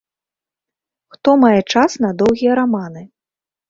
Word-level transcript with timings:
Хто 1.17 1.29
мае 1.43 1.61
час 1.73 1.91
на 2.09 2.15
доўгія 2.25 2.53
раманы? 2.65 3.09